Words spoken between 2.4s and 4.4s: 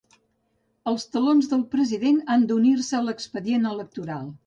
d'unir-se a l'expedient electoral.